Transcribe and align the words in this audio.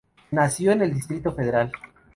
Nació 0.31 0.71
en 0.71 0.81
el 0.81 0.95
Distrito 0.95 1.31
Federal. 1.31 1.71